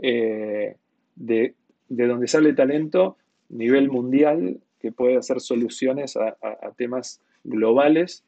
[0.00, 0.74] eh,
[1.16, 1.54] de,
[1.88, 3.18] donde sale talento
[3.50, 8.24] a nivel mundial que puede hacer soluciones a temas globales.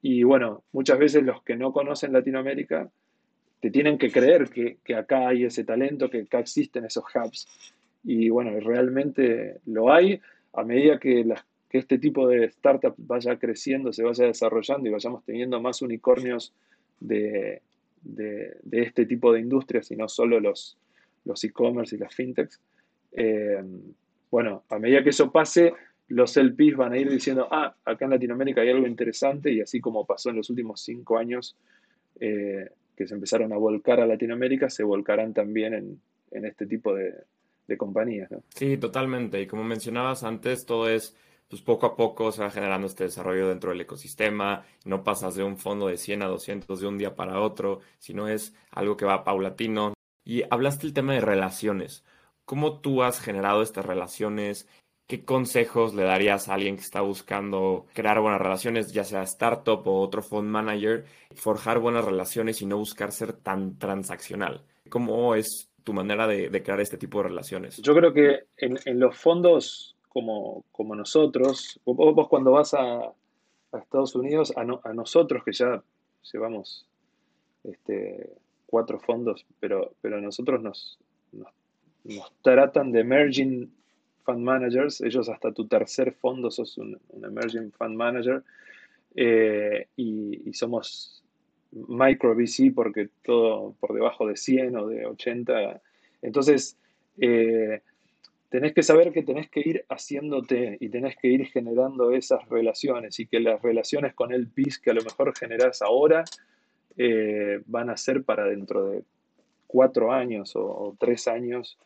[0.00, 2.90] Y bueno, muchas veces los que no conocen Latinoamérica
[3.60, 7.48] te tienen que creer que, acá hay ese talento, que acá existen esos hubs.
[8.04, 10.20] Y bueno, realmente lo hay
[10.52, 11.24] a medida que,
[11.70, 16.54] este tipo de startup vaya creciendo, se vaya desarrollando y vayamos teniendo más unicornios
[17.00, 17.60] de,
[18.70, 20.78] este tipo de industrias y no solo los,
[21.26, 22.60] los e-commerce y las fintechs.
[23.12, 23.62] Eh,
[24.30, 25.74] bueno, a medida que eso pase,
[26.08, 29.80] los LPs van a ir diciendo, ah, acá en Latinoamérica hay algo interesante y así
[29.80, 31.56] como pasó en los últimos cinco años,
[32.20, 37.14] eh, que se empezaron a volcar a Latinoamérica se volcarán también en, este tipo de,
[37.76, 38.30] compañías.
[38.54, 39.40] Sí, totalmente.
[39.40, 41.16] Y como mencionabas antes, todo es,
[41.48, 44.64] pues poco a poco se va generando este desarrollo dentro del ecosistema.
[44.84, 48.28] No pasas de un fondo de 100 a 200 de un día para otro, sino
[48.28, 49.94] es algo que va paulatino.
[50.24, 52.04] Y hablaste el tema de relaciones.
[52.44, 54.68] ¿Cómo tú has generado estas relaciones?
[55.06, 59.86] ¿Qué consejos le darías a alguien que está buscando crear buenas relaciones, ya sea startup
[59.86, 64.62] o otro fund manager, forjar buenas relaciones y no buscar ser tan transaccional?
[64.88, 67.76] ¿Cómo es tu manera de, crear este tipo de relaciones?
[67.76, 73.12] Yo creo que en, los fondos como, como nosotros, vos, cuando vas a,
[73.72, 75.82] Estados Unidos, a, nosotros que ya
[76.32, 76.84] llevamos
[77.62, 78.30] este,
[78.66, 80.98] cuatro fondos, pero, pero a nosotros nos,
[81.30, 81.52] nos,
[82.02, 83.70] nos tratan de emerging
[84.26, 88.42] fund managers, ellos hasta tu tercer fondo sos un, emerging fund manager
[89.14, 91.22] eh, y, somos
[91.72, 95.80] micro VC porque todo por debajo de 100 o de 80.
[96.22, 96.76] Entonces,
[97.18, 97.80] eh,
[98.48, 103.18] tenés que saber que tenés que ir haciéndote y tenés que ir generando esas relaciones
[103.20, 106.24] y que las relaciones con el PIS que a lo mejor generás ahora
[106.96, 109.02] eh, van a ser para dentro de
[109.66, 111.78] cuatro años o, tres años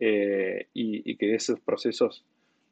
[0.00, 2.24] eh, y, que esos procesos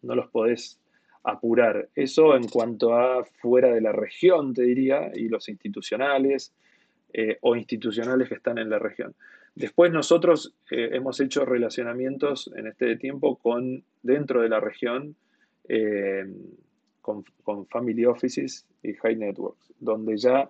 [0.03, 0.79] no los podés
[1.23, 1.89] apurar.
[1.95, 6.53] Eso en cuanto a fuera de la región, te diría, y los institucionales
[7.13, 9.15] eh, o institucionales que están en la región.
[9.55, 15.15] Después nosotros eh, hemos hecho relacionamientos en este tiempo con dentro de la región
[15.69, 16.27] eh,
[17.01, 17.25] con,
[17.67, 20.49] family offices y high networks, donde ya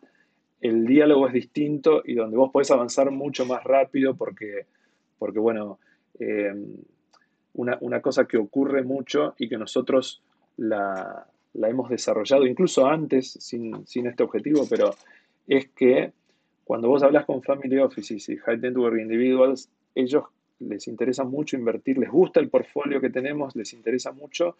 [0.61, 4.65] el diálogo es distinto y donde vos podés avanzar mucho más rápido porque,
[5.19, 5.79] porque bueno,
[7.55, 10.22] una, una, cosa que ocurre mucho y que nosotros
[10.57, 14.94] la, la hemos desarrollado incluso antes, sin, sin, este objetivo, pero
[15.46, 16.12] es que
[16.64, 20.24] cuando vos hablas con family offices y high network individuals, ellos
[20.61, 24.57] les interesa mucho invertir, les gusta el portfolio que tenemos, les interesa mucho,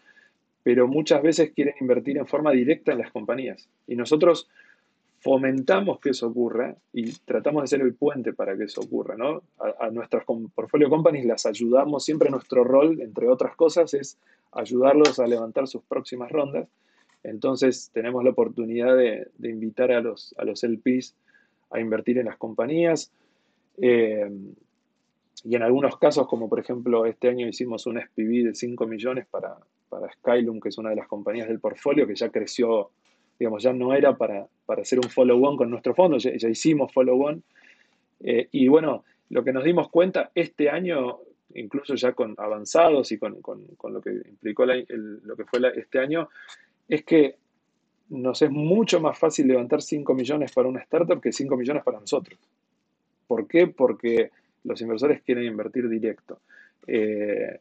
[0.63, 3.67] pero muchas veces quieren invertir en forma directa en las compañías.
[3.87, 4.49] Y nosotros
[5.25, 9.15] fomentamos que eso ocurra y tratamos de ser el puente para que eso ocurra.
[9.17, 9.41] ¿no?
[9.79, 14.19] A, nuestras portfolio companies las ayudamos, siempre nuestro rol, entre otras cosas, es
[14.51, 16.67] ayudarlos a levantar sus próximas rondas.
[17.23, 21.15] Entonces tenemos la oportunidad de, invitar a los, a los LPs
[21.71, 23.11] a invertir en las compañías.
[23.81, 24.29] Eh,
[25.43, 29.25] y en algunos casos, como por ejemplo este año hicimos un SPV de 5 millones
[29.25, 29.57] para,
[29.89, 32.91] para Skylum, que es una de las compañías del portfolio, que ya creció,
[33.39, 37.43] digamos, ya no era para, para hacer un follow-on con nuestro fondo, ya, hicimos follow-on.
[38.21, 41.19] Eh, y bueno, lo que nos dimos cuenta este año,
[41.53, 43.37] incluso ya con avanzados y con,
[43.83, 46.29] lo que implicó lo que fue este año,
[46.87, 47.35] es que
[48.09, 51.99] nos es mucho más fácil levantar 5 millones para una startup que 5 millones para
[51.99, 52.39] nosotros.
[53.27, 53.67] ¿Por qué?
[53.67, 54.29] Porque
[54.63, 56.39] los inversores quieren invertir directo.
[56.87, 57.59] Eh,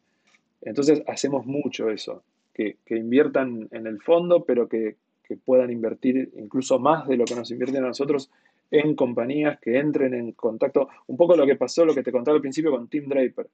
[0.63, 4.97] entonces hacemos mucho eso, que, inviertan en el fondo, pero que,
[5.37, 8.31] puedan invertir incluso más de lo que nos invierten a nosotros
[8.71, 10.89] en compañías que entren en contacto.
[11.07, 13.49] Un poco lo que pasó, lo que te contaba al principio con Tim Draper.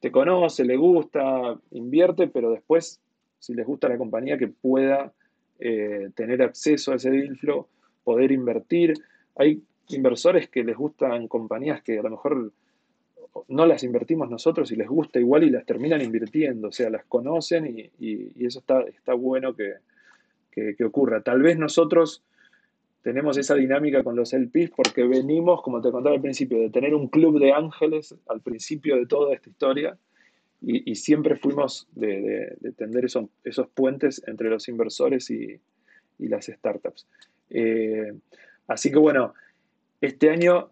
[0.00, 3.00] Te conoce, le gusta, invierte, pero después,
[3.38, 5.12] si les gusta la compañía, que pueda
[5.58, 7.66] eh, tener acceso a ese deal flow,
[8.02, 8.94] poder invertir.
[9.36, 12.52] Hay inversores que les gustan compañías que a lo mejor
[13.48, 17.04] no las invertimos nosotros y les gusta igual y las terminan invirtiendo, o sea, las
[17.04, 19.74] conocen y, eso está, está bueno que,
[20.52, 21.22] que, ocurra.
[21.22, 22.22] Tal vez nosotros
[23.02, 26.94] tenemos esa dinámica con los LPs porque venimos, como te contaba al principio, de tener
[26.94, 29.98] un club de ángeles al principio de toda esta historia
[30.64, 35.60] y, siempre fuimos de, tender esos, esos, puentes entre los inversores y,
[36.18, 37.08] las startups.
[37.50, 38.12] Eh,
[38.68, 39.34] así que bueno,
[40.00, 40.70] este año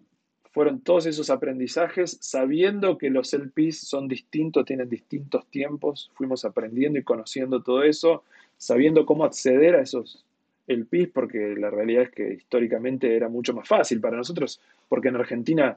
[0.53, 6.99] fueron todos esos aprendizajes, sabiendo que los LPs son distintos, tienen distintos tiempos, fuimos aprendiendo
[6.99, 8.25] y conociendo todo eso,
[8.57, 10.25] sabiendo cómo acceder a esos
[10.67, 15.17] LPs, porque la realidad es que históricamente era mucho más fácil para nosotros, porque en
[15.17, 15.77] Argentina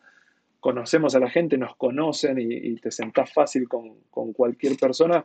[0.60, 3.94] conocemos a la gente, nos conocen y, te sentás fácil con,
[4.34, 5.24] cualquier persona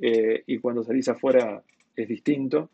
[0.00, 1.62] eh, y cuando salís afuera
[1.94, 2.70] es distinto.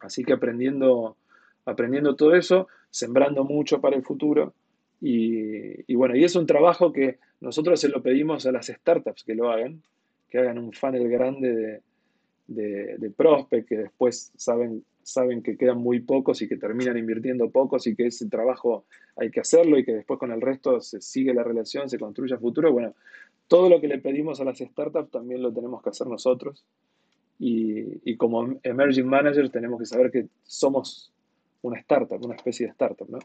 [0.00, 1.16] Así que aprendiendo,
[1.64, 4.54] aprendiendo todo eso, sembrando mucho para el futuro.
[5.00, 9.34] Y, bueno, y es un trabajo que nosotros se lo pedimos a las startups que
[9.34, 9.82] lo hagan,
[10.28, 11.80] que hagan un funnel grande de,
[12.48, 17.48] de, de prospect, que después saben saben que quedan muy pocos y que terminan invirtiendo
[17.48, 18.84] pocos y que ese trabajo
[19.16, 22.34] hay que hacerlo y que después con el resto se sigue la relación, se construye
[22.34, 22.70] a futuro.
[22.72, 22.94] Bueno,
[23.48, 26.62] todo lo que le pedimos a las startups también lo tenemos que hacer nosotros.
[27.40, 31.12] Y, como emerging managers tenemos que saber que somos
[31.62, 33.18] una startup, una especie de startup, ¿no?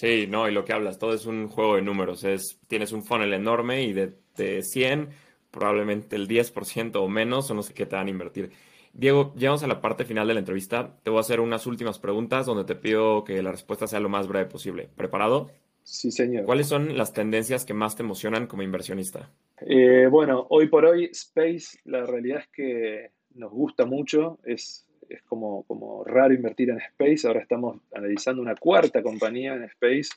[0.00, 2.24] Sí, no, y lo que hablas, todo es un juego de números.
[2.24, 5.10] Es, tienes un funnel enorme y de, de 100,
[5.50, 8.50] probablemente el 10% o menos son los que te van a invertir.
[8.94, 10.96] Diego, llegamos a la parte final de la entrevista.
[11.02, 14.08] Te voy a hacer unas últimas preguntas donde te pido que la respuesta sea lo
[14.08, 14.88] más breve posible.
[14.96, 15.50] ¿Preparado?
[15.82, 16.46] Sí, señor.
[16.46, 19.28] ¿Cuáles son las tendencias que más te emocionan como inversionista?
[19.60, 24.38] Eh, bueno, hoy por hoy Space, la realidad es que nos gusta mucho.
[24.44, 27.26] Es, es como, como raro invertir en Space.
[27.26, 30.10] Ahora estamos analizando una cuarta compañía en Space.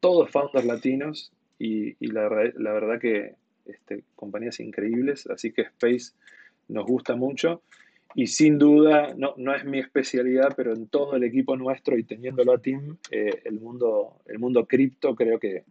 [0.00, 3.34] Todos founders latinos y, y la, la, verdad que
[3.66, 5.26] este, compañías increíbles.
[5.28, 6.12] Así que Space
[6.68, 7.62] nos gusta mucho
[8.14, 12.04] y sin duda, no, no, es mi especialidad, pero en todo el equipo nuestro y
[12.04, 15.64] teniéndolo a Team, eh, el mundo, el mundo cripto, creo que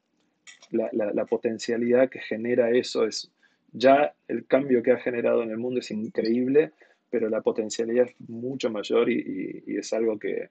[0.72, 3.32] la, la, potencialidad que genera eso es,
[3.72, 6.72] ya el cambio que ha generado en el mundo es increíble,
[7.14, 10.50] pero la potencialidad es mucho mayor y, y, es algo que,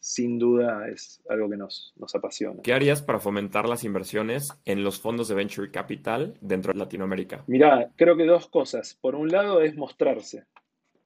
[0.00, 2.62] sin duda es algo que nos, nos apasiona.
[2.62, 7.44] ¿Qué harías para fomentar las inversiones en los fondos de venture capital dentro de Latinoamérica?
[7.46, 8.96] Mira, creo que dos cosas.
[8.98, 10.46] Por un lado es mostrarse,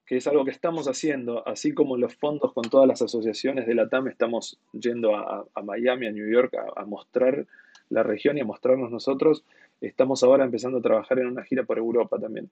[0.07, 3.74] que es algo que estamos haciendo, así como los fondos con todas las asociaciones de
[3.74, 7.44] la TAM estamos yendo a, Miami, a New York, a, mostrar
[7.90, 9.44] la región y a mostrarnos nosotros.
[9.87, 12.51] Estamos ahora empezando a trabajar en una gira por Europa también.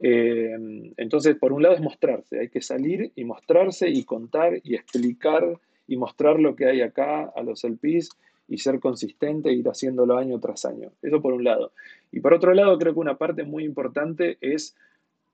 [0.00, 4.74] Eh, entonces, por un lado es mostrarse, hay que salir y mostrarse y contar y
[4.74, 8.10] explicar y mostrar lo que hay acá a los LPs
[8.48, 10.90] y ser consistente e ir haciéndolo año tras año.
[11.00, 11.72] Eso por un lado.
[12.12, 14.76] Y por otro lado, creo que una parte muy importante es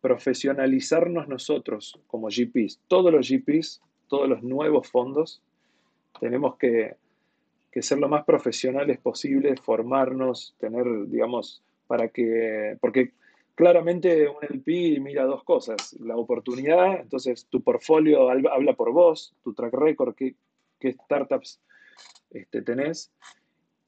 [0.00, 2.80] profesionalizarnos nosotros como GPs.
[2.88, 5.42] Todos los GPs, todos los nuevos fondos,
[6.20, 6.96] tenemos que,
[7.70, 13.12] que ser lo más profesionales posible, formarnos, tener, digamos, para que, porque
[13.54, 19.54] claramente un LP mira dos cosas, la oportunidad, entonces tu portfolio habla por vos, tu
[19.54, 20.34] track record, qué,
[20.82, 21.60] startups
[22.30, 23.12] este, tenés,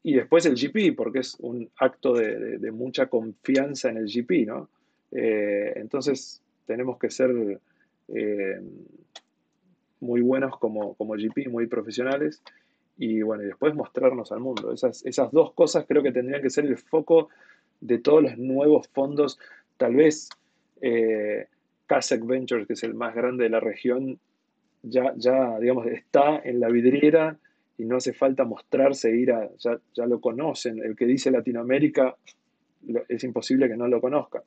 [0.02, 4.68] y después el GP, porque es un acto de, mucha confianza en el GP, ¿no?
[5.12, 7.60] Eh, entonces tenemos que ser
[8.08, 8.60] eh,
[10.00, 12.42] muy buenos como, como GP, muy profesionales,
[12.96, 14.72] y bueno, y después mostrarnos al mundo.
[14.72, 17.28] Esas, esas dos cosas creo que tendrían que ser el foco
[17.80, 19.38] de todos los nuevos fondos
[19.82, 20.28] Tal vez
[20.80, 21.48] eh,
[22.22, 24.20] Ventures, que es el más grande de la región,
[24.84, 27.36] ya, ya, digamos, está en la vidriera
[27.76, 30.78] y no hace falta mostrarse, ir a, ya, ya lo conocen.
[30.78, 32.14] El que dice Latinoamérica
[33.08, 34.44] es imposible que no lo conozca.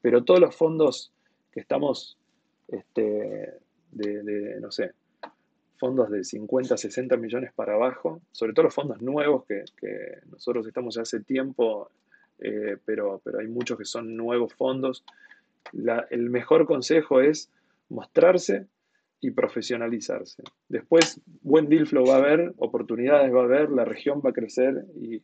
[0.00, 1.12] Pero todos los fondos
[1.50, 2.16] que estamos,
[2.68, 3.54] este,
[3.90, 4.92] de, no sé,
[5.78, 9.64] fondos de 50, 60 millones para abajo, sobre todo los fondos nuevos que,
[10.30, 11.90] nosotros estamos hace tiempo
[12.40, 15.04] eh, pero, pero hay muchos que son nuevos fondos.
[16.10, 17.50] el mejor consejo es
[17.88, 18.66] mostrarse
[19.20, 20.44] y profesionalizarse.
[20.68, 24.32] Después, buen deal flow va a haber, oportunidades va a haber, la región va a
[24.32, 25.18] crecer y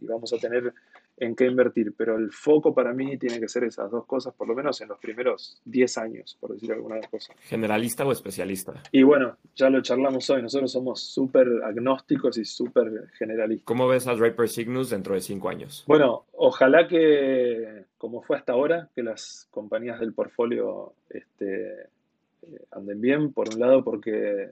[0.00, 0.72] vamos a tener
[1.18, 4.46] en qué invertir, pero el foco para mí tiene que ser esas dos cosas, por
[4.46, 7.34] lo menos en los primeros 10 años, por decir alguna cosa.
[7.40, 8.82] ¿Generalista o especialista?
[8.92, 13.64] Y bueno, ya lo charlamos hoy, nosotros somos súper agnósticos y súper generalistas.
[13.64, 15.84] ¿Cómo ves a Draper Cygnus dentro de 5 años?
[15.86, 23.00] Bueno, ojalá que, como fue hasta ahora, que las compañías del portfolio este, eh, anden
[23.00, 24.50] bien, por un lado porque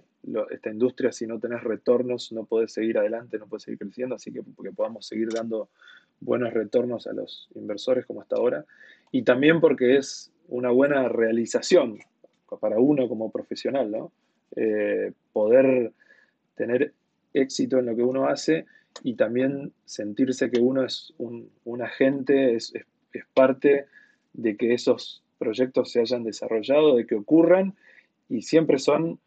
[0.50, 4.32] esta industria si no tenés retornos no podés seguir adelante, no podés seguir creciendo, así
[4.32, 5.68] que, que podamos seguir dando
[6.20, 8.64] buenos retornos a los inversores como hasta ahora,
[9.12, 11.98] y también porque es una buena realización
[12.60, 14.12] para uno como profesional, ¿no?
[14.56, 15.92] Eh, poder
[16.54, 16.92] tener
[17.32, 18.66] éxito en lo que uno hace
[19.02, 21.50] y también sentirse que uno es un,
[21.82, 22.84] agente, es, es,
[23.34, 23.86] parte
[24.32, 27.74] de que esos proyectos se hayan desarrollado, de que ocurran
[28.28, 29.18] y siempre son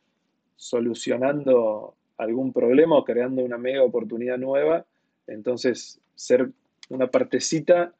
[0.55, 4.85] solucionando algún problema o creando una mega oportunidad nueva.
[5.27, 6.51] Entonces, ser
[6.89, 7.93] una partecita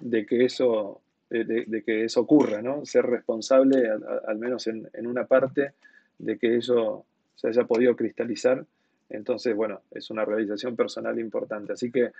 [0.00, 1.00] de que eso,
[1.30, 2.84] de, que eso ocurra, ¿no?
[2.84, 3.88] Ser responsable,
[4.26, 5.72] al, menos en, una parte,
[6.18, 7.04] de que eso
[7.34, 8.64] se haya podido cristalizar.
[9.08, 11.72] Entonces, bueno, es una realización personal importante.
[11.72, 12.12] Así que,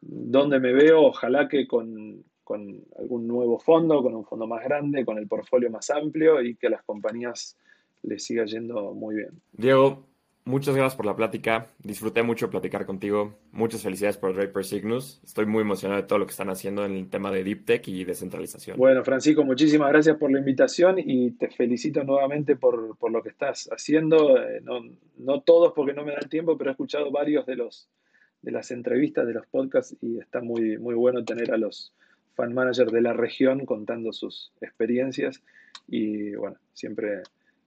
[0.00, 5.04] donde me veo, ojalá que con, con algún nuevo fondo, con un fondo más grande,
[5.04, 7.56] con el portfolio más amplio y que las compañías
[8.02, 9.40] les siga yendo muy bien.
[9.52, 10.04] Diego,
[10.44, 11.68] Muchas gracias por la plática.
[11.84, 13.38] Disfruté mucho platicar contigo.
[13.52, 15.20] Muchas felicidades por Draper Cygnus.
[15.24, 17.86] Estoy muy emocionado de todo lo que están haciendo en el tema de Deep Tech
[17.86, 18.76] y descentralización.
[18.76, 23.68] Bueno, Francisco, muchísimas gracias por la invitación y te felicito nuevamente por, lo que estás
[23.70, 24.36] haciendo.
[24.36, 24.80] Eh, no,
[25.18, 27.88] no, todos porque no me da el tiempo, pero he escuchado varios de los
[28.42, 31.94] de las entrevistas, de los podcasts y está muy, muy bueno tener a los
[32.34, 35.42] fan managers de la región contando sus experiencias
[35.86, 37.22] y bueno, siempre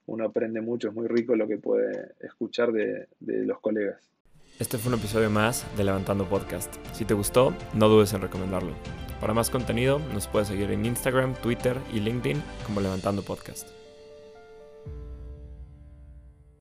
[0.07, 3.97] uno aprende mucho, es muy rico lo que puede escuchar de, los colegas.
[4.59, 6.73] Este fue un episodio más de Levantando Podcast.
[6.93, 8.73] Si te gustó, no dudes en recomendarlo.
[9.19, 13.84] Para más contenido, nos puedes seguir en Instagram, Twitter y LinkedIn como Levantando Podcast.